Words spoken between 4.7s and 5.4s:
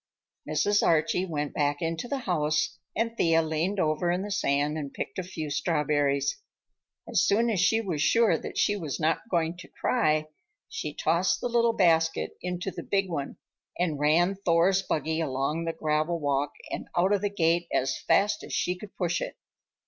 and picked a